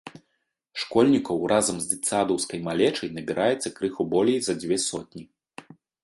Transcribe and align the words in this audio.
Школьнікаў 0.83 1.37
разам 1.51 1.77
з 1.83 1.91
дзетсадаўскай 1.91 2.59
малечай 2.67 3.09
набіраецца 3.17 3.73
крыху 3.77 4.03
болей 4.15 4.39
за 4.47 4.53
дзве 4.63 4.77
сотні. 4.87 5.23